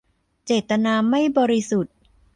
[0.45, 1.95] เจตนาไม่บริสุทธิ์